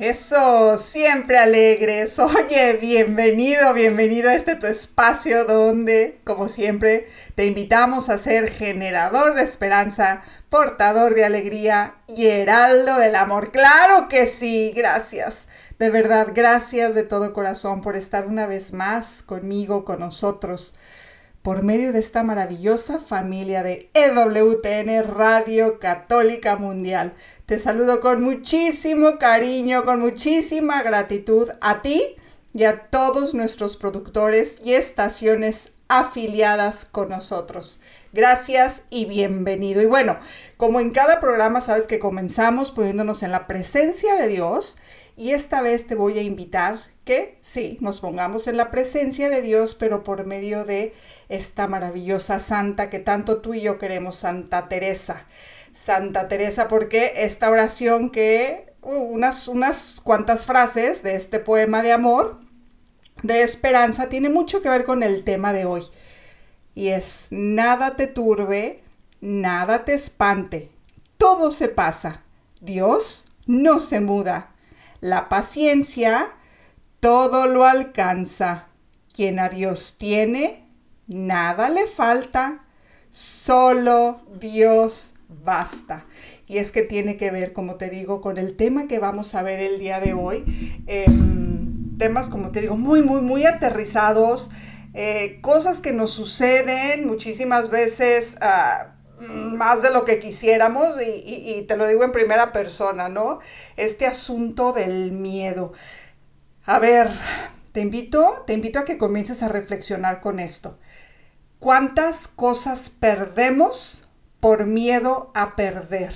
[0.00, 2.18] Eso, siempre alegres.
[2.18, 9.34] Oye, bienvenido, bienvenido a este tu espacio donde, como siempre, te invitamos a ser generador
[9.34, 13.52] de esperanza, portador de alegría y heraldo del amor.
[13.52, 15.48] Claro que sí, gracias.
[15.78, 20.78] De verdad, gracias de todo corazón por estar una vez más conmigo, con nosotros,
[21.42, 27.14] por medio de esta maravillosa familia de EWTN Radio Católica Mundial.
[27.46, 32.16] Te saludo con muchísimo cariño, con muchísima gratitud a ti
[32.52, 37.80] y a todos nuestros productores y estaciones afiliadas con nosotros.
[38.12, 39.80] Gracias y bienvenido.
[39.80, 40.18] Y bueno,
[40.58, 44.76] como en cada programa sabes que comenzamos poniéndonos en la presencia de Dios
[45.16, 49.42] y esta vez te voy a invitar que sí, nos pongamos en la presencia de
[49.42, 50.94] Dios, pero por medio de
[51.30, 55.26] esta maravillosa santa que tanto tú y yo queremos, Santa Teresa.
[55.72, 61.92] Santa Teresa, porque esta oración que, uh, unas, unas cuantas frases de este poema de
[61.92, 62.40] amor,
[63.22, 65.84] de esperanza, tiene mucho que ver con el tema de hoy.
[66.74, 68.82] Y es, nada te turbe,
[69.20, 70.70] nada te espante,
[71.16, 72.22] todo se pasa,
[72.60, 74.50] Dios no se muda,
[75.00, 76.32] la paciencia
[77.00, 78.66] todo lo alcanza,
[79.12, 80.66] quien a Dios tiene,
[81.10, 82.64] nada le falta,
[83.10, 86.06] solo Dios basta.
[86.46, 89.42] Y es que tiene que ver, como te digo, con el tema que vamos a
[89.42, 90.82] ver el día de hoy.
[90.86, 94.50] Em, temas, como te digo, muy, muy, muy aterrizados.
[94.94, 101.62] Eh, cosas que nos suceden muchísimas veces ah, más de lo que quisiéramos y, y
[101.68, 103.38] te lo digo en primera persona, ¿no?
[103.76, 105.72] Este asunto del miedo.
[106.64, 107.08] A ver,
[107.72, 110.78] te invito, te invito a que comiences a reflexionar con esto.
[111.60, 114.08] ¿Cuántas cosas perdemos
[114.40, 116.14] por miedo a perder.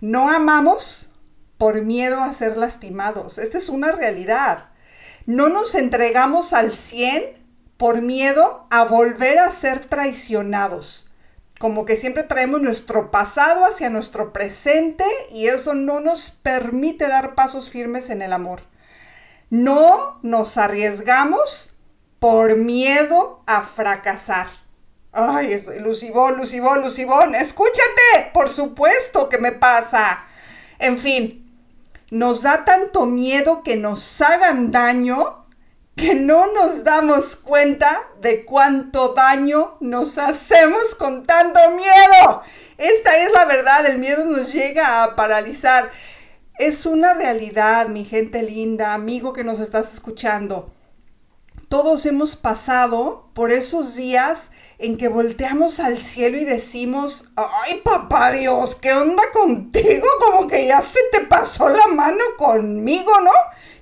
[0.00, 1.10] No amamos
[1.58, 3.38] por miedo a ser lastimados.
[3.38, 4.70] Esta es una realidad.
[5.26, 7.44] No nos entregamos al 100
[7.76, 11.10] por miedo a volver a ser traicionados.
[11.60, 17.34] Como que siempre traemos nuestro pasado hacia nuestro presente y eso no nos permite dar
[17.34, 18.62] pasos firmes en el amor.
[19.50, 21.73] No nos arriesgamos
[22.24, 24.46] por miedo a fracasar.
[25.12, 30.24] Ay, Lucibón, Lucibón, Lucibón, escúchate, por supuesto que me pasa.
[30.78, 31.54] En fin,
[32.10, 35.44] nos da tanto miedo que nos hagan daño
[35.96, 42.42] que no nos damos cuenta de cuánto daño nos hacemos con tanto miedo.
[42.78, 45.90] Esta es la verdad, el miedo nos llega a paralizar.
[46.58, 50.73] Es una realidad, mi gente linda, amigo que nos estás escuchando.
[51.74, 58.30] Todos hemos pasado por esos días en que volteamos al cielo y decimos, ay papá
[58.30, 60.06] Dios, ¿qué onda contigo?
[60.24, 63.32] Como que ya se te pasó la mano conmigo, ¿no?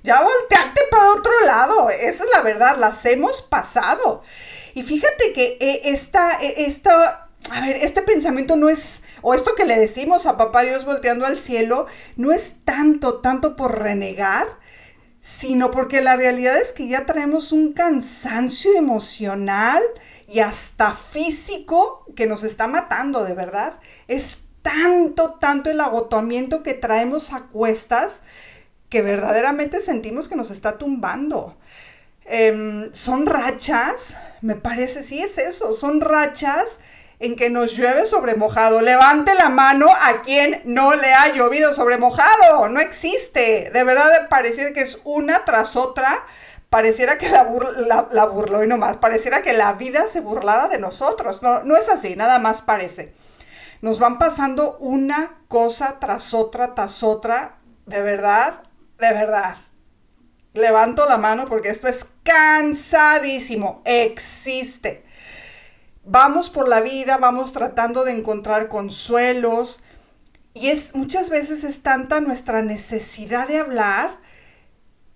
[0.02, 1.90] Ya volteate para otro lado.
[1.90, 4.22] Esa es la verdad, las hemos pasado.
[4.72, 9.54] Y fíjate que eh, esta, eh, esta, a ver, este pensamiento no es, o esto
[9.54, 11.84] que le decimos a papá Dios volteando al cielo,
[12.16, 14.61] no es tanto, tanto por renegar,
[15.22, 19.82] sino porque la realidad es que ya traemos un cansancio emocional,
[20.32, 23.78] y hasta físico que nos está matando, de verdad.
[24.08, 28.22] Es tanto, tanto el agotamiento que traemos a cuestas
[28.88, 31.58] que verdaderamente sentimos que nos está tumbando.
[32.24, 36.66] Em, son rachas, me parece, sí es eso, son rachas
[37.22, 38.80] en que nos llueve sobre mojado.
[38.80, 42.68] Levante la mano a quien no le ha llovido sobre mojado.
[42.68, 43.70] No existe.
[43.72, 46.26] De verdad, parece que es una tras otra
[46.68, 47.46] pareciera que la,
[48.10, 51.42] la, burló y no más, pareciera que la vida se burlara de nosotros.
[51.42, 53.12] No, no es así, nada más parece.
[53.82, 58.62] Nos van pasando una cosa tras otra, tras otra, de verdad,
[58.98, 59.56] de verdad.
[60.54, 65.04] Levanto la mano porque esto es cansadísimo, existe.
[66.04, 69.84] Vamos por la vida, vamos tratando de encontrar consuelos
[70.52, 74.18] y es muchas veces es tanta nuestra necesidad de hablar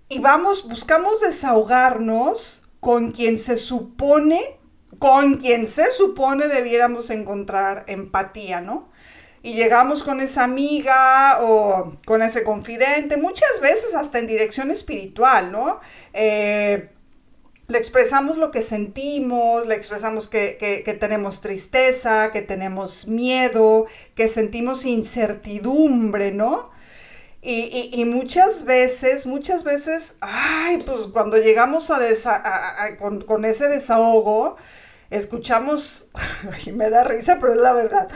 [0.08, 4.58] y vamos, buscamos desahogarnos con quien se supone,
[4.98, 8.88] con quien se supone debiéramos encontrar empatía, ¿no?
[9.46, 15.52] y llegamos con esa amiga o con ese confidente, muchas veces hasta en dirección espiritual,
[15.52, 15.78] ¿no?
[16.12, 16.90] Eh,
[17.68, 24.84] le expresamos lo que sentimos, le expresamos que, tenemos tristeza, que tenemos miedo, que sentimos
[24.84, 26.70] incertidumbre, ¿no?
[27.42, 32.00] Y, muchas veces, muchas veces, ay, pues cuando llegamos a,
[32.98, 34.56] con, con, ese desahogo,
[35.10, 36.08] escuchamos,
[36.52, 38.08] ay, me da risa, pero es la verdad,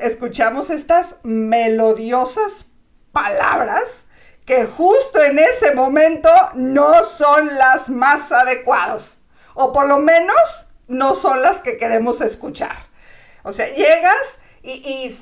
[0.00, 2.66] escuchamos estas melodiosas
[3.12, 4.05] palabras
[4.46, 9.18] que justo en ese momento no son las más adecuadas.
[9.54, 12.76] O por lo menos no son las que queremos escuchar.
[13.42, 15.14] O sea, llegas y,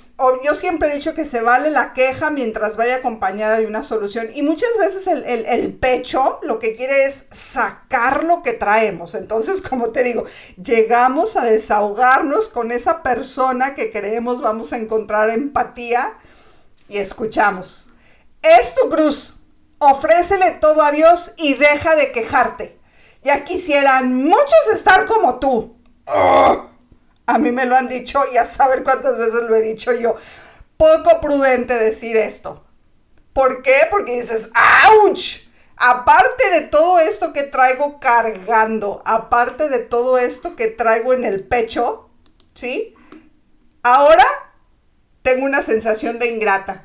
[0.42, 4.28] yo siempre he dicho que se vale la queja mientras vaya acompañada de una solución.
[4.34, 9.14] Y muchas veces el, el, pecho lo que quiere es sacar lo que traemos.
[9.14, 10.24] Entonces, como te digo,
[10.62, 16.14] llegamos a desahogarnos con esa persona que creemos vamos a encontrar empatía
[16.88, 17.93] y escuchamos
[18.44, 19.34] es tu cruz.
[19.78, 22.78] Ofrécele todo a Dios y deja de quejarte.
[23.22, 25.76] Ya quisieran muchos estar como tú.
[26.06, 30.16] A mí me lo han dicho y a saber cuántas veces lo he dicho yo.
[30.76, 32.64] Poco prudente decir esto.
[33.32, 33.74] ¿Por qué?
[33.90, 34.50] Porque dices,
[35.04, 35.44] ¡ouch!
[35.76, 41.42] Aparte de todo esto que traigo cargando, aparte de todo esto que traigo en el
[41.42, 42.10] pecho,
[42.54, 42.94] ¿sí?
[43.82, 44.24] Ahora
[45.22, 46.83] tengo una sensación de ingrata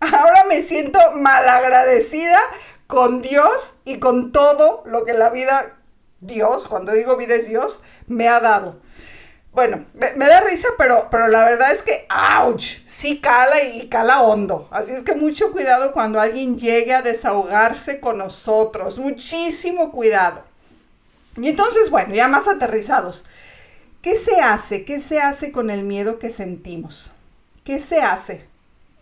[0.00, 2.40] ahora me siento malagradecida
[2.86, 5.76] con Dios y con todo lo que la vida,
[6.20, 8.76] Dios, cuando digo vida es Dios, me ha dado.
[9.52, 14.22] Bueno, me, da risa, pero, pero la verdad es que, ouch, sí cala y cala
[14.22, 14.66] hondo.
[14.72, 18.98] Así es que mucho cuidado cuando alguien llegue a desahogarse con nosotros.
[18.98, 20.42] Muchísimo cuidado.
[21.36, 23.26] Y entonces, bueno, ya más aterrizados.
[24.02, 24.84] ¿Qué se hace?
[24.84, 27.12] ¿Qué se hace con el miedo que sentimos?
[27.62, 28.48] ¿Qué se hace?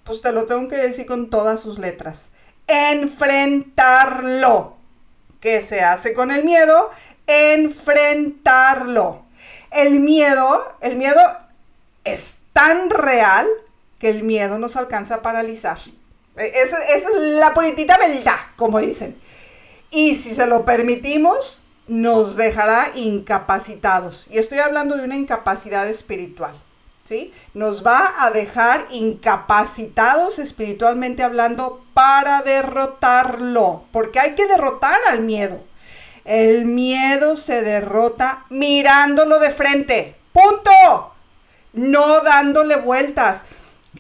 [0.04, 2.28] Pues te lo tengo que decir con todas sus letras.
[2.66, 4.76] Enfrentarlo.
[5.40, 6.90] ¿Qué se hace con el miedo?
[7.26, 9.24] Enfrentarlo.
[9.70, 11.20] El miedo, el miedo
[12.04, 13.48] es tan real
[13.98, 15.78] que el miedo nos alcanza a paralizar.
[16.36, 19.16] E, esa, es la puritita verdad, como dicen.
[19.90, 24.26] Y si se lo permitimos, nos dejará incapacitados.
[24.30, 26.54] Y estoy hablando de una incapacidad espiritual.
[27.04, 27.32] ¿Sí?
[27.54, 35.60] Nos va a dejar incapacitados espiritualmente hablando para derrotarlo, porque hay que derrotar al miedo.
[36.24, 40.14] El miedo se derrota mirándolo de frente.
[40.32, 41.12] Punto.
[41.72, 43.44] No dándole vueltas.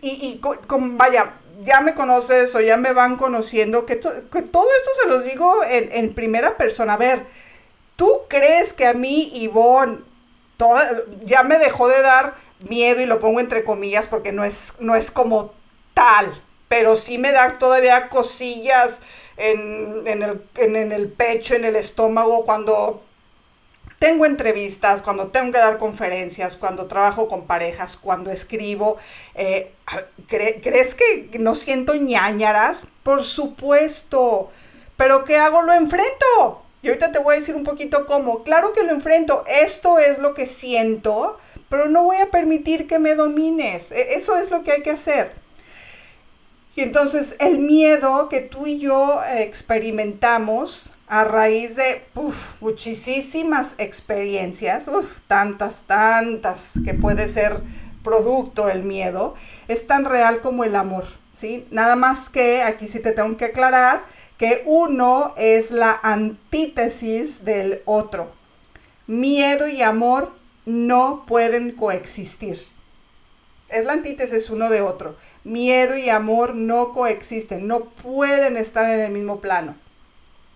[0.00, 0.40] Y,
[0.70, 1.32] vaya,
[1.62, 5.90] ya me conoces o ya me van conociendo, que, todo esto se los digo en,
[5.92, 6.94] en, primera persona.
[6.94, 7.26] A ver,
[7.96, 9.98] ¿tú crees que a mí, Ivonne,
[11.24, 12.34] ya me dejó de dar
[12.68, 15.52] miedo y lo pongo entre comillas porque no es, no es como
[15.94, 19.00] tal, pero sí me da todavía cosillas
[19.36, 23.02] en, el, en, el pecho, en el estómago, cuando
[23.98, 28.96] tengo entrevistas, cuando tengo que dar conferencias, cuando trabajo con parejas, cuando escribo.
[29.34, 29.72] Eh,
[30.28, 32.86] ¿Crees que no siento ñañaras?
[33.02, 34.50] Por supuesto.
[34.96, 35.62] Pero ¿qué hago?
[35.62, 36.62] Lo enfrento.
[36.82, 38.42] Y ahorita te voy a decir un poquito cómo.
[38.42, 39.44] Claro que lo enfrento.
[39.46, 41.38] Esto es lo que siento
[41.72, 43.92] pero no voy a permitir que me domines.
[43.92, 45.32] E, eso es lo que hay que hacer.
[46.76, 52.04] Y entonces el miedo que tú y yo experimentamos a raíz de
[52.60, 54.84] muchísimas experiencias,
[55.28, 57.62] tantas, tantas que puede ser
[58.04, 59.34] producto el miedo,
[59.66, 61.66] es tan real como el amor, ¿sí?
[61.70, 64.04] Nada más que aquí sí te tengo que aclarar
[64.36, 68.30] que uno es la antítesis del otro.
[69.06, 72.58] Miedo y amor no pueden coexistir.
[73.68, 75.16] Es la antítesis uno de otro.
[75.44, 79.76] Miedo y amor no coexisten, no pueden estar en el mismo plano.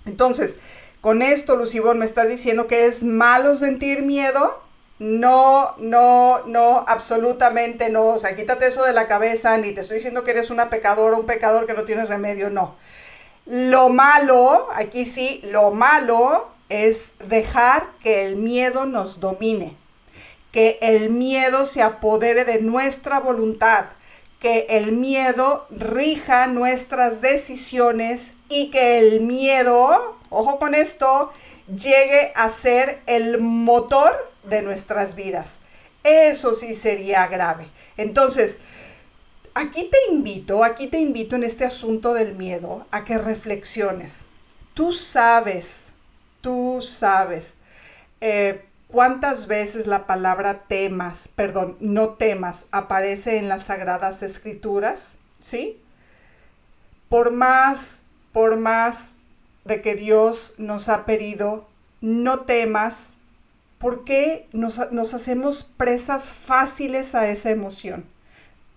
[0.04, 0.58] Entonces,
[1.00, 4.60] con esto, Lucibón, ¿me estás diciendo que es malo sentir miedo?
[4.98, 8.08] No, no, no, absolutamente no.
[8.08, 11.16] O sea, quítate eso de la cabeza, ni te estoy diciendo que eres una pecadora,
[11.16, 12.76] un pecador que no tiene remedio, no.
[13.46, 19.76] Lo malo, aquí sí, lo malo es dejar que el miedo nos domine
[20.56, 23.84] que el miedo se apodere de nuestra voluntad,
[24.40, 31.30] que el miedo rija nuestras decisiones y que el miedo, ojo con esto,
[31.68, 35.60] llegue a ser el motor de nuestras vidas.
[36.04, 37.68] Eso sí sería grave.
[37.98, 38.60] Entonces,
[39.52, 44.24] aquí te invito, aquí te invito en este asunto del miedo a que reflexiones.
[44.72, 45.88] Tú sabes,
[46.40, 47.58] tú sabes.
[48.22, 55.16] Eh, ¿Cuántas veces la palabra temas, perdón, no temas, aparece en las sagradas escrituras?
[55.40, 55.80] ¿Sí?
[57.08, 58.02] Por más,
[58.32, 59.14] por más
[59.64, 61.66] de que Dios nos ha pedido,
[62.00, 63.16] no temas,
[63.78, 68.04] ¿por qué nos, hacemos presas fáciles a esa emoción?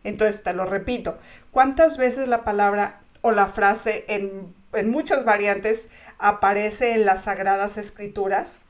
[0.04, 1.20] Entonces, te lo repito,
[1.52, 5.88] ¿cuántas veces la palabra o la frase en, en muchas variantes
[6.18, 8.66] aparece en las sagradas escrituras?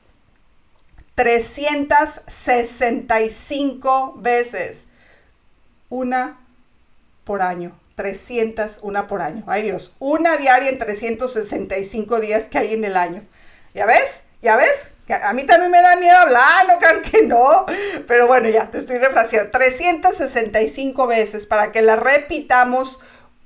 [1.20, 4.86] 365 veces.
[5.90, 6.40] Una
[7.24, 7.78] por año.
[7.96, 9.44] 300, una por año.
[9.46, 13.22] Ay Dios, una diaria en 365 días que hay en el año.
[13.74, 14.22] ¿Ya ves?
[14.40, 14.88] ¿Ya ves?
[15.22, 17.66] A mí también me da miedo hablar, no crean que no.
[18.08, 19.50] Pero bueno, ya te estoy refraseando.
[19.50, 22.98] 365 veces para que la repitamos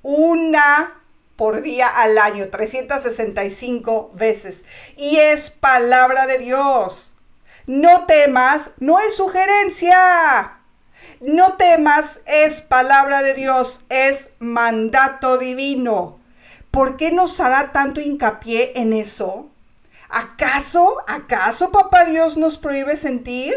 [0.03, 1.03] una
[1.35, 2.51] por día al año.
[2.51, 4.63] 365 veces.
[4.97, 7.14] Y es palabra de Dios.
[7.67, 10.59] No temas, no es sugerencia.
[11.21, 16.19] No temas es palabra de Dios, es mandato divino.
[16.71, 19.49] ¿Por qué nos hará tanto hincapié en eso?
[20.11, 23.55] ¿Acaso, acaso papá Dios nos prohíbe sentir?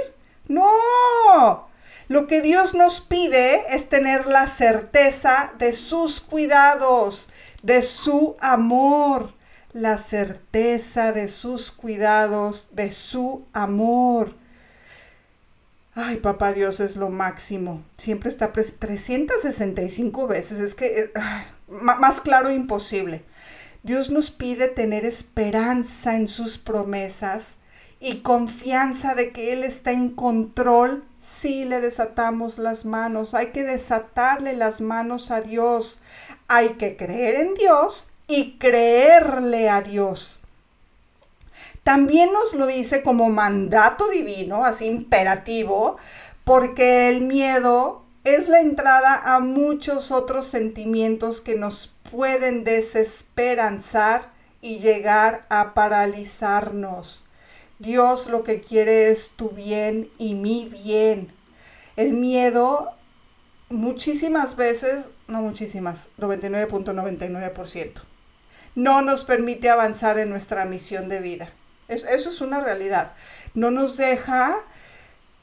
[0.47, 1.67] No.
[2.07, 7.29] Lo que Dios nos pide es tener la certeza de sus cuidados,
[7.61, 9.36] de su amor
[9.77, 14.33] la certeza de sus cuidados, de su amor.
[15.93, 17.83] Ay, papá Dios es lo máximo.
[17.97, 20.59] Siempre está 365 veces.
[20.59, 21.11] Es que
[21.67, 23.23] más claro imposible.
[23.83, 27.57] Dios nos pide tener esperanza en sus promesas
[27.99, 33.35] y confianza de que Él está en control si le desatamos las manos.
[33.35, 36.01] Hay que desatarle las manos a Dios.
[36.47, 40.41] Hay que creer en Dios y creerle a Dios.
[41.83, 45.95] También nos lo dice como mandato divino, así imperativo,
[46.43, 54.31] porque el miedo es la entrada a muchos otros sentimientos que nos pueden desesperanzar
[54.61, 57.29] y llegar a paralizarnos.
[57.79, 61.31] Dios lo que quiere es tu bien y mi bien.
[61.95, 62.91] El miedo
[63.69, 68.01] muchísimas veces, no muchísimas, 99.99%
[68.77, 71.49] no nos permite avanzar en nuestra misión de vida.
[71.87, 73.13] eso es una realidad.
[73.55, 74.55] No nos deja,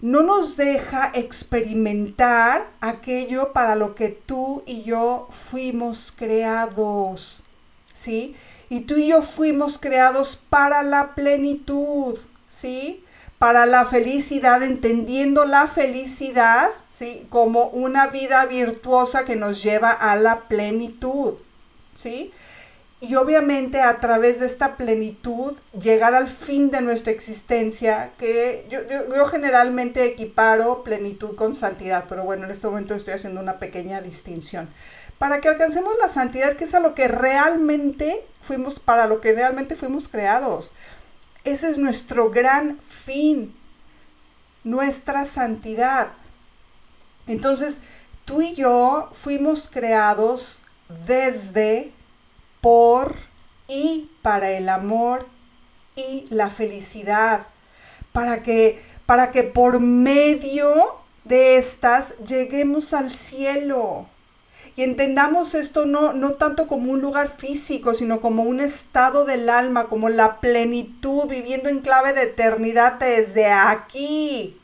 [0.00, 7.42] no nos deja experimentar aquello para lo que tú y yo fuimos creados.
[7.92, 8.36] ¿Sí?
[8.68, 12.16] Y tú y yo fuimos creados para la plenitud,
[12.48, 13.04] ¿sí?
[13.40, 17.26] Para la felicidad, entendiendo la felicidad, ¿sí?
[17.30, 21.34] Como una vida virtuosa que nos lleva a la plenitud,
[21.94, 22.32] ¿sí?
[23.08, 29.26] Y obviamente a través de esta plenitud llegar al fin de nuestra existencia, que yo,
[29.26, 34.68] generalmente equiparo plenitud con santidad, pero bueno, en este momento estoy haciendo una pequeña distinción.
[35.18, 39.32] Para que alcancemos la santidad, que es a lo que realmente fuimos, para lo que
[39.32, 40.74] realmente fuimos creados.
[41.44, 43.54] Ese es nuestro gran fin,
[44.64, 46.08] nuestra santidad.
[47.26, 47.78] Entonces,
[48.24, 50.64] tú y yo fuimos creados
[51.06, 51.93] desde
[52.64, 53.14] por
[53.68, 55.26] y para el amor
[55.96, 57.46] y la felicidad,
[58.14, 64.06] para que, para que por medio de estas lleguemos al cielo.
[64.76, 69.50] Y entendamos esto no, no tanto como un lugar físico, sino como un estado del
[69.50, 74.58] alma, como la plenitud, viviendo en clave de eternidad desde aquí,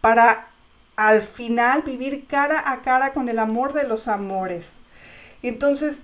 [0.00, 0.46] para
[0.94, 4.76] al final vivir cara a cara con el amor de los amores.
[5.42, 6.02] Entonces,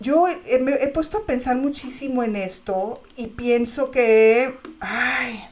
[0.00, 0.26] yo
[0.60, 5.44] me he puesto a pensar muchísimo en esto y pienso que, ay,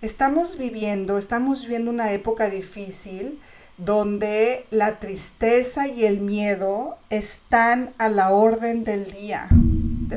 [0.00, 3.38] estamos viviendo, estamos viviendo una época difícil
[3.76, 9.48] donde la tristeza y el miedo están a la orden del día.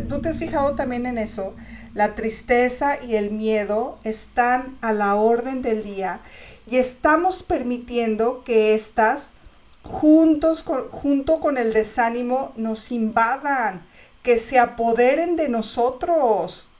[0.07, 1.53] ¿Tú te has fijado también en eso?
[1.93, 6.21] La tristeza y el miedo están a la orden del día
[6.65, 9.33] y estamos permitiendo que estas
[9.83, 13.85] juntos junto con el desánimo nos invadan,
[14.23, 16.71] que se apoderen de nosotros.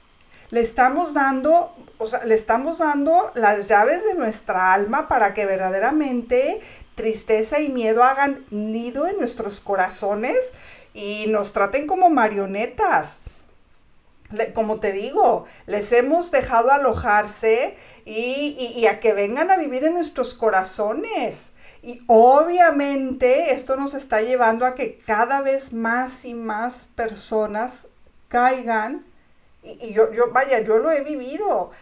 [0.50, 5.46] Le estamos dando, o sea, le estamos dando las llaves de nuestra alma para que
[5.46, 6.60] verdaderamente
[6.94, 10.52] tristeza y miedo hagan nido en nuestros corazones
[10.94, 13.22] y nos traten como marionetas.
[14.54, 20.34] como te digo, les hemos dejado alojarse y a que vengan a vivir en nuestros
[20.34, 21.51] corazones.
[21.82, 27.88] Y obviamente esto nos está llevando a que cada vez más y más personas
[28.28, 29.04] caigan.
[29.64, 31.72] Y, yo, yo, vaya, yo lo he vivido.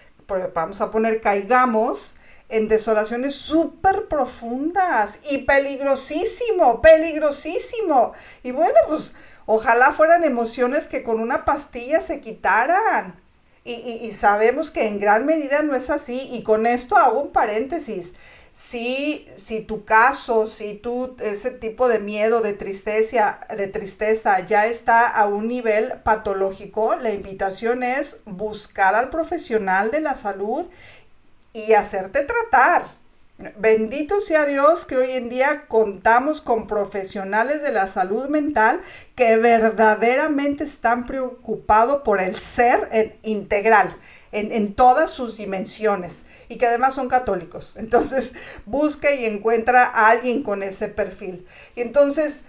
[0.55, 2.17] vamos a poner caigamos
[2.51, 8.13] en desolaciones súper profundas y peligrosísimo, peligrosísimo.
[8.43, 9.15] Y bueno, pues
[9.47, 13.15] ojalá fueran emociones que con una pastilla se quitaran.
[13.63, 16.29] Y, sabemos que en gran medida no es así.
[16.33, 18.15] Y con esto hago un paréntesis.
[18.53, 20.83] Si, si tu caso, si
[21.21, 27.13] ese tipo de miedo, de tristeza, de tristeza ya está a un nivel patológico, la
[27.13, 30.67] invitación es buscar al profesional de la salud
[31.53, 32.85] y hacerte tratar.
[33.57, 38.83] Bendito sea Dios que hoy en día contamos con profesionales de la salud mental
[39.15, 43.97] que verdaderamente están preocupados por el ser integral,
[44.33, 47.77] en, todas sus dimensiones y que además son católicos.
[47.79, 48.33] Entonces
[48.67, 51.47] busca y encuentra a alguien con ese perfil.
[51.75, 52.43] Y entonces,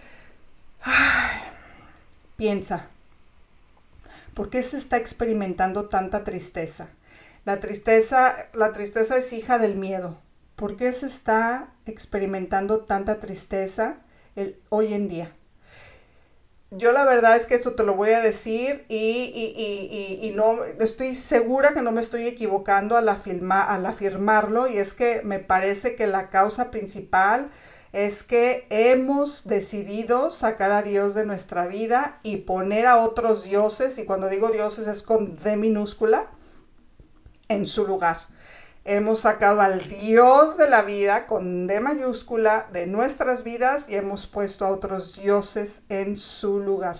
[2.38, 2.88] piensa,
[4.34, 6.90] ¿por qué se está experimentando tanta tristeza?
[7.46, 10.20] La tristeza, la tristeza es hija del miedo.
[10.56, 13.98] ¿Por qué se está experimentando tanta tristeza
[14.70, 15.32] hoy en día?
[16.74, 21.74] Yo la verdad es que esto te lo voy a decir y, no estoy segura
[21.74, 26.30] que no me estoy equivocando al, al afirmarlo y es que me parece que la
[26.30, 27.52] causa principal
[27.92, 33.98] es que hemos decidido sacar a Dios de nuestra vida y poner a otros dioses,
[33.98, 36.32] y cuando digo dioses es con D minúscula,
[37.50, 38.31] en su lugar.
[38.84, 44.26] Hemos sacado al Dios de la vida con D mayúscula de nuestras vidas y hemos
[44.26, 46.98] puesto a otros dioses en su lugar.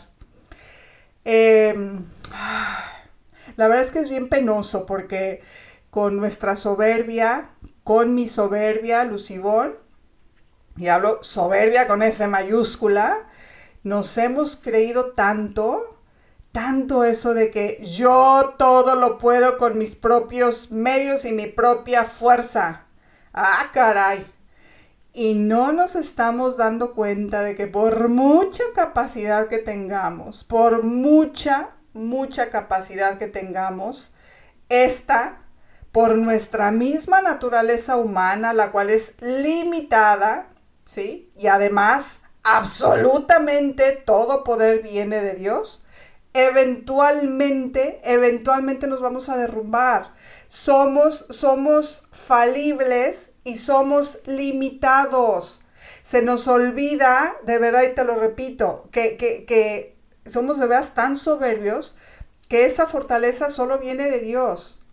[1.26, 2.06] Em,
[3.56, 5.42] la verdad es que es bien penoso porque
[5.90, 7.50] con nuestra soberbia,
[7.84, 9.76] con mi soberbia, Lucibón,
[10.78, 13.28] y hablo soberbia con S mayúscula,
[13.84, 15.98] nos hemos creído tanto
[16.52, 22.04] tanto eso de que yo todo lo puedo con mis propios medios y mi propia
[22.04, 22.86] fuerza.
[23.34, 24.26] Ah, caray.
[25.14, 31.72] Y no nos estamos dando cuenta de que por mucha capacidad que tengamos, por mucha,
[31.94, 34.14] mucha capacidad que tengamos,
[34.70, 35.42] esta,
[35.92, 40.48] por nuestra misma naturaleza humana, la cual es limitada,
[40.86, 41.30] ¿sí?
[41.38, 45.81] Y además, absolutamente todo poder viene de Dios,
[46.34, 50.14] eventualmente, eventualmente nos vamos a derrumbar.
[50.48, 55.64] Somos, somos falibles y somos limitados.
[56.04, 60.94] Se nos olvida, de verdad, y te lo repito, que, que, que somos de veras
[60.94, 61.98] tan soberbios
[62.48, 64.84] que esa fortaleza solo viene de Dios.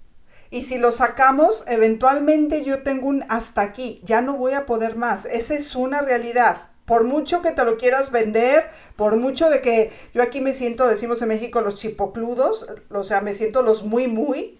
[0.50, 4.96] Y si lo sacamos, eventualmente yo tengo un hasta aquí, ya no voy a poder
[4.96, 5.24] más.
[5.26, 9.92] Esa es una realidad por mucho que te lo quieras vender, por mucho de que
[10.14, 14.08] yo aquí me siento, decimos en México, los chipocludos, o sea, me siento los muy,
[14.08, 14.58] muy,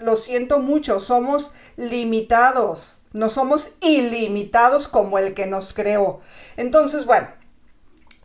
[0.00, 6.20] lo siento mucho, somos limitados, no somos ilimitados como el que nos creó.
[6.56, 7.28] Entonces, bueno,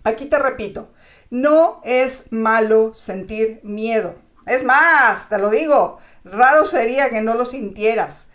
[0.03, 0.89] aquí te repito,
[1.29, 4.15] no es malo sentir miedo.
[4.47, 8.25] Es más, te lo digo, raro sería que no lo sintieras.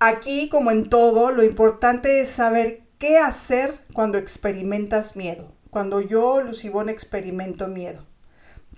[0.00, 5.50] Aquí, como en todo, lo importante es saber ¿Qué hacer cuando experimentas miedo?
[5.70, 8.06] Cuando yo, Lucibón, experimento miedo.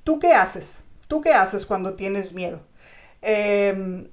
[0.03, 0.81] ¿Tú qué haces?
[1.09, 2.63] ¿Tú qué haces cuando tienes miedo?
[3.21, 4.09] Em,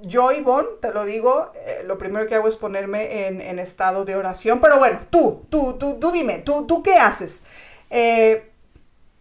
[0.00, 4.14] yo, Ivonne, te lo digo, eh, lo primero que hago es ponerme en, estado de
[4.14, 4.60] oración.
[4.60, 7.42] Pero bueno, tú, tú, tú, tú dime, ¿tú, tú qué haces?
[7.90, 8.52] Eh,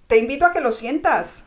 [0.06, 1.46] te invito a que lo sientas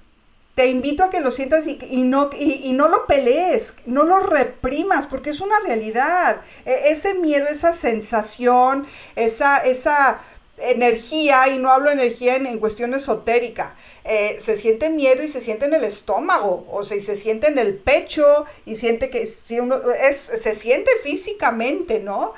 [0.55, 5.07] te invito a que lo sientas y, no, y, no lo pelees, no lo reprimas,
[5.07, 6.43] porque es una realidad.
[6.67, 8.87] E, ese miedo, esa sensación,
[9.17, 10.21] esa, esa
[10.59, 15.65] energía, y no hablo energía en, cuestión esotérica, eh, se siente miedo y se siente
[15.65, 19.61] en el estómago, o sea, y se siente en el pecho, y siente que si
[19.61, 22.35] uno, es, se siente físicamente, ¿no?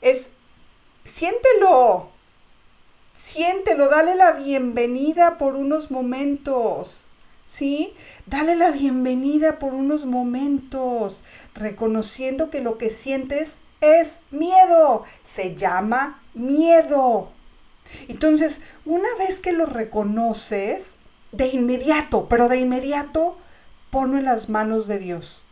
[0.00, 0.28] Es,
[1.04, 2.08] siéntelo,
[3.12, 7.04] siéntelo, dale la bienvenida por unos momentos.
[7.50, 7.94] ¿Sí?
[8.26, 15.04] Dale la bienvenida por unos momentos, reconociendo que lo que sientes es miedo.
[15.22, 17.30] Se llama miedo.
[18.08, 20.96] Entonces, una vez que lo reconoces,
[21.32, 23.36] de inmediato, pero de inmediato,
[23.90, 25.46] ponlo en las manos de Dios.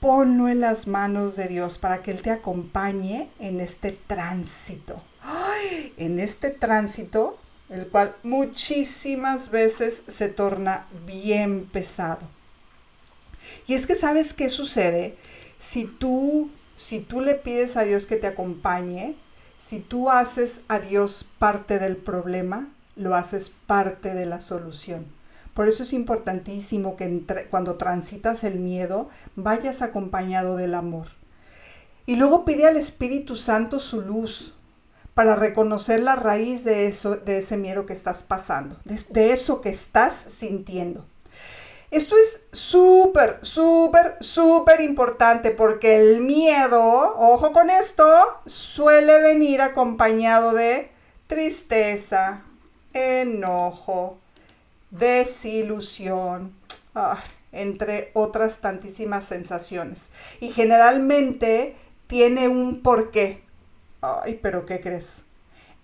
[0.00, 5.00] Ponlo en las manos de Dios para que Él te acompañe en este tránsito.
[5.22, 5.94] ¡Ay!
[5.96, 7.38] En este tránsito
[7.74, 12.20] el cual muchísimas veces se torna bien pesado.
[13.66, 15.16] Y es que sabes qué sucede
[15.58, 19.14] si tú si tú le pides a Dios que te acompañe,
[19.58, 25.06] si tú haces a Dios parte del problema, lo haces parte de la solución.
[25.54, 31.06] Por eso es importantísimo que cuando transitas el miedo vayas acompañado del amor.
[32.06, 34.54] Y luego pide al Espíritu Santo su luz
[35.14, 39.70] para reconocer la raíz de, eso, de ese miedo que estás pasando, de eso que
[39.70, 41.04] estás sintiendo.
[41.94, 46.82] Esto es súper, súper, súper importante porque el miedo,
[47.16, 48.04] ojo con esto,
[48.46, 50.90] suele venir acompañado de
[51.28, 52.42] tristeza,
[52.92, 54.18] enojo,
[54.90, 56.52] desilusión,
[56.96, 57.22] ah,
[57.52, 60.10] entre otras tantísimas sensaciones.
[60.40, 61.76] Y generalmente
[62.08, 63.43] tiene un porqué.
[64.04, 65.24] Ay, pero ¿qué crees?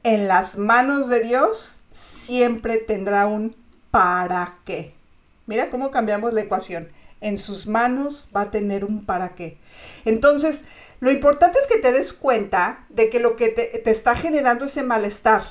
[0.02, 3.56] En las manos de Dios siempre tendrá un
[3.90, 4.94] para qué.
[5.46, 6.90] Mira cómo cambiamos la ecuación.
[7.22, 9.58] En sus manos va a tener un para qué.
[10.04, 10.64] Entonces,
[11.00, 14.66] lo importante es que te des cuenta de que lo que te, te está generando
[14.66, 15.42] ese malestar,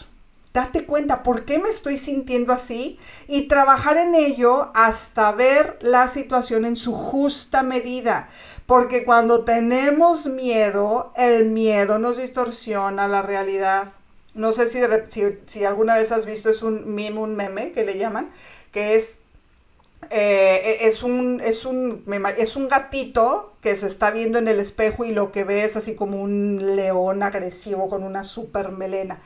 [0.54, 6.08] date cuenta por qué me estoy sintiendo así y trabajar en ello hasta ver la
[6.08, 8.30] situación en su justa medida.
[8.66, 13.94] Porque cuando tenemos miedo, el miedo nos distorsiona la realidad.
[14.36, 14.80] No sé si,
[15.48, 18.30] si, alguna vez has visto, es un meme, un meme que le llaman,
[18.72, 19.20] que es,
[20.12, 22.04] eh, es, un, es, un,
[22.38, 25.76] es un gatito que se está viendo en el espejo y lo que ve es
[25.76, 29.20] así como un león agresivo con una super melena.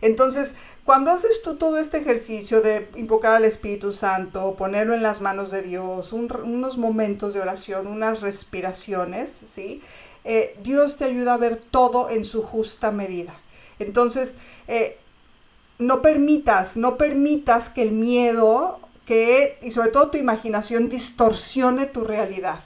[0.00, 0.54] Entonces,
[0.84, 5.50] cuando haces tú todo este ejercicio de invocar al Espíritu Santo, ponerlo en las manos
[5.50, 9.82] de Dios, unos momentos de oración, unas respiraciones, ¿sí?
[10.24, 13.38] Eh, Dios te ayuda a ver todo en su justa medida.
[13.78, 14.34] Entonces,
[14.66, 14.98] eh,
[15.78, 22.04] no permitas, no permitas que el miedo que, y sobre todo tu imaginación distorsione tu
[22.04, 22.60] realidad.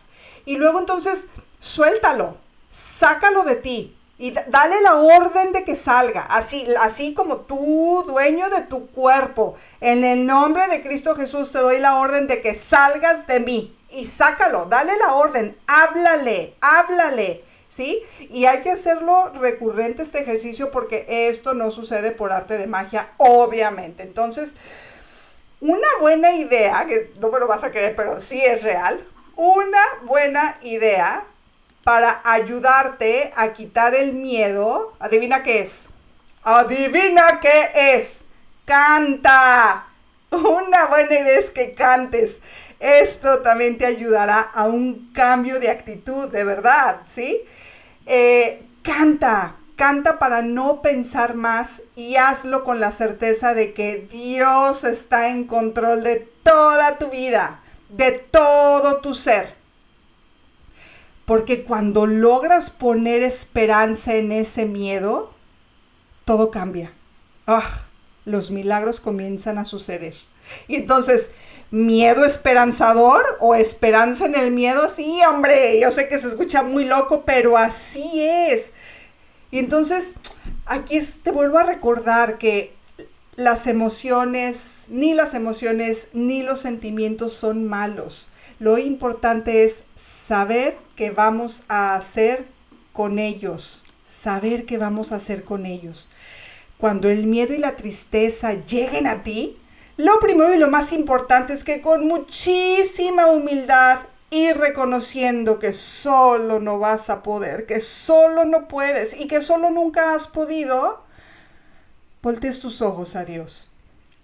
[0.47, 2.37] Y luego entonces, suéltalo,
[2.71, 8.51] sácalo de ti, y dale la orden de que salga, así, así como tú, dueño
[8.51, 9.57] de tu cuerpo.
[9.81, 13.75] En el nombre de Cristo Jesús te doy la orden de que salgas de mí
[13.89, 17.45] y sácalo, dale la orden, háblale, háblale.
[17.71, 18.03] ¿Sí?
[18.29, 23.13] Y hay que hacerlo recurrente este ejercicio porque esto no sucede por arte de magia,
[23.17, 24.03] obviamente.
[24.03, 24.55] Entonces,
[25.63, 29.03] una buena idea, que no me lo vas a creer, pero sí es real,
[29.37, 31.25] una buena idea
[31.85, 34.95] para ayudarte a quitar el miedo.
[34.99, 35.87] Adivina qué es.
[36.43, 38.21] Adivina qué es.
[38.65, 39.87] Canta.
[40.31, 42.41] Una buena idea es que cantes.
[42.79, 47.43] Esto también te ayudará a un cambio de actitud, de verdad, ¿sí?
[48.07, 54.85] Eh, canta, canta para no pensar más y hazlo con la certeza de que Dios
[54.85, 59.60] está en control de toda tu vida, de todo tu ser.
[61.27, 65.33] Porque cuando logras poner esperanza en ese miedo,
[66.25, 66.93] todo cambia.
[67.47, 67.85] Ah,
[68.25, 70.15] los milagros comienzan a suceder.
[70.69, 71.31] Y entonces,
[71.71, 74.89] ¿miedo esperanzador o esperanza en el miedo?
[74.91, 78.73] Sí, hombre, yo sé que se escucha muy loco, pero así es.
[79.51, 80.13] Y entonces,
[80.67, 82.75] aquí te vuelvo a recordar que
[83.37, 88.31] las emociones, ni las emociones, ni los sentimientos son malos.
[88.59, 92.45] Lo importante es saber qué vamos a hacer
[92.93, 96.11] con ellos, saber qué vamos a hacer con ellos.
[96.77, 99.59] Cuando el miedo y la tristeza lleguen a ti,
[99.97, 106.61] lo primero y lo más importante es que con muchísima humildad y reconociendo que solo
[106.61, 111.03] no vas a poder, que solo no puedes y que solo nunca has podido,
[112.21, 113.71] voltees tus ojos a Dios.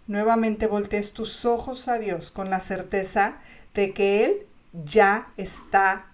[0.09, 3.39] Nuevamente voltees tus ojos a Dios con la certeza
[3.73, 4.47] de que Él
[4.85, 6.06] ya está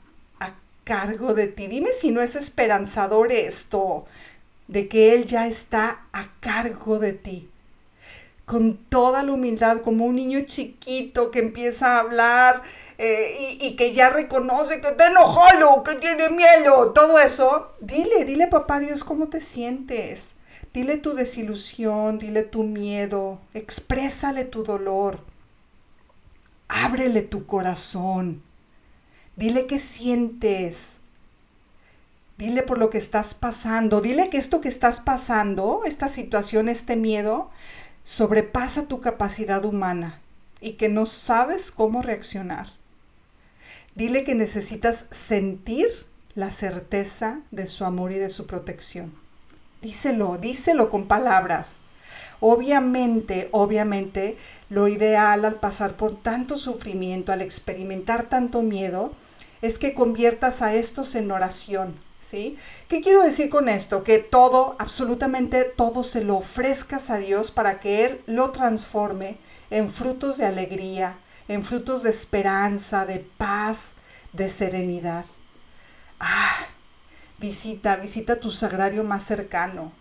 [0.84, 1.66] cargo de ti.
[1.66, 4.06] Dime si no es esperanzador esto,
[4.68, 7.48] de que Él ya está a cargo de ti.
[8.44, 12.62] Con toda la humildad, como un niño chiquito que empieza a hablar
[12.98, 17.72] eh, y, que ya reconoce que está enojado, que tiene miedo, todo eso.
[17.80, 20.34] Dile, dile papá Dios cómo te sientes.
[20.72, 25.20] Dile tu desilusión, dile tu miedo, exprésale tu dolor.
[26.68, 28.42] Ábrele tu corazón.
[29.36, 30.96] Dile qué sientes.
[32.38, 34.00] Dile por lo que estás pasando.
[34.00, 37.50] Dile que esto que estás pasando, esta situación, este miedo,
[38.04, 40.20] sobrepasa tu capacidad humana
[40.60, 42.68] y que no sabes cómo reaccionar.
[43.94, 45.88] Dile que necesitas sentir
[46.34, 49.12] la certeza de su amor y de su protección.
[49.82, 51.80] Díselo, díselo con palabras.
[52.40, 54.38] Obviamente, obviamente,
[54.72, 59.12] lo ideal al pasar por tanto sufrimiento, al experimentar tanto miedo,
[59.60, 62.56] es que conviertas a estos en oración, ¿sí?
[62.88, 64.02] ¿Qué quiero decir con esto?
[64.02, 69.36] Que todo, absolutamente todo se lo ofrezcas a Dios para que Él lo transforme
[69.68, 73.94] en frutos de alegría, en frutos de esperanza, de paz,
[74.32, 75.26] de serenidad.
[76.18, 76.66] Ah,
[77.38, 79.92] visita, visita tu sagrario más cercano,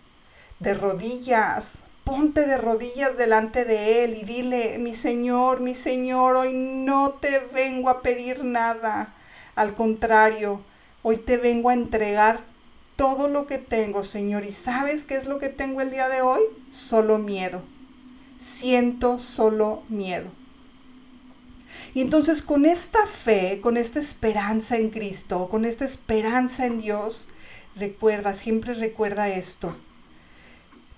[0.60, 6.52] de rodillas, ponte de rodillas delante de Él y dile, mi Señor, mi Señor, hoy
[6.52, 9.14] no te vengo a pedir nada.
[9.54, 10.62] Al contrario,
[11.02, 12.40] hoy te vengo a entregar
[12.96, 14.44] todo lo que tengo, Señor.
[14.44, 16.42] ¿Y sabes qué es lo que tengo el día de hoy?
[16.70, 17.62] Solo miedo.
[18.38, 20.30] Siento solo miedo.
[21.94, 27.28] Y entonces con esta fe, con esta esperanza en Cristo, con esta esperanza en Dios,
[27.76, 29.76] recuerda, siempre recuerda esto.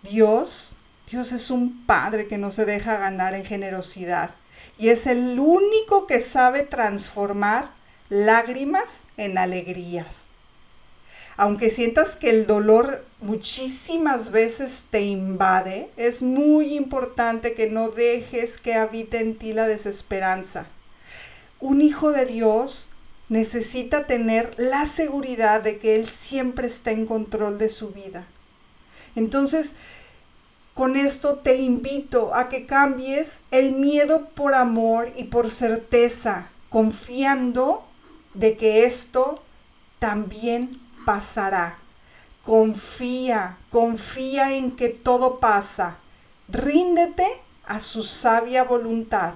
[0.03, 0.77] Dios
[1.15, 4.35] Dios es un Padre que no se deja ganar en generosidad
[4.79, 7.71] y es el único que sabe transformar
[8.09, 10.25] lágrimas en alegrías.
[11.37, 18.57] Aunque sientas que el dolor muchísimas veces te invade, es muy importante que no dejes
[18.57, 20.67] que habite en ti la desesperanza.
[21.61, 22.89] Un hijo de Dios
[23.29, 28.27] necesita tener la seguridad de que Él siempre está en control de su vida.
[29.15, 29.77] Entonces,
[30.75, 37.87] con esto te invito a que cambies el miedo por amor y por certeza, confiando
[38.35, 39.43] de que esto
[40.01, 41.79] también pasará.
[42.45, 45.99] Confía, confía en que todo pasa.
[46.49, 47.27] Ríndete
[47.65, 49.35] a su sabia voluntad.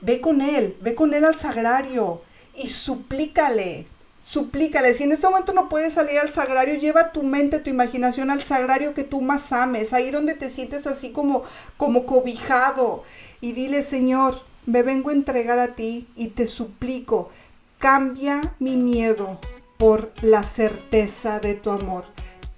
[0.00, 2.22] Ve con él, ve con él al sagrario
[2.54, 3.86] y suplícale,
[4.22, 8.30] Suplícale, si en este momento no puedes salir al sagrario, lleva tu mente, tu imaginación
[8.30, 11.42] al sagrario que tú más ames, ahí donde te sientes así como,
[11.76, 13.02] como cobijado.
[13.40, 17.30] Y dile, Señor, me vengo a entregar a ti y te suplico,
[17.78, 19.40] cambia mi miedo
[19.76, 22.04] por la certeza de tu amor.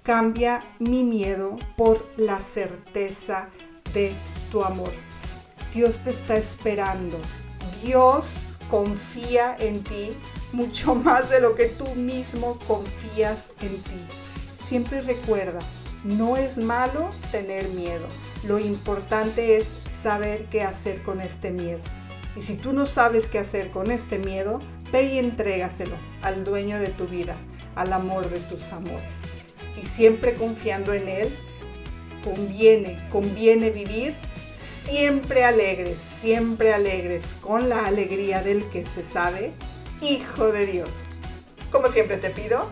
[0.03, 3.49] Cambia mi miedo por la certeza
[3.91, 4.13] de
[4.51, 4.91] tu amor.
[5.73, 7.17] Dios te está esperando.
[7.83, 10.11] Dios confía en ti
[10.51, 14.05] mucho más de lo que tú mismo confías en ti.
[14.55, 15.59] Siempre recuerda,
[16.03, 18.05] no es malo tener miedo.
[18.47, 21.81] Lo importante es saber qué hacer con este miedo.
[22.35, 24.59] Y si tú no sabes qué hacer con este miedo,
[24.91, 27.35] ve y entrégaselo al dueño de tu vida,
[27.75, 29.21] al amor de tus amores.
[29.81, 31.29] Y siempre confiando en Él,
[32.23, 34.15] conviene, conviene vivir
[34.85, 39.51] siempre alegres, siempre alegres, con la alegría del que se sabe,
[40.05, 41.07] Hijo de Dios.
[41.71, 42.69] Como siempre te pido,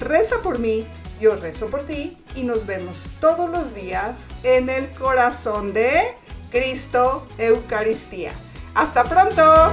[0.00, 0.88] reza por mí,
[1.20, 6.16] yo rezo por ti y nos vemos todos los días en el corazón de
[6.50, 8.32] Cristo Eucaristía.
[8.74, 9.72] Hasta pronto.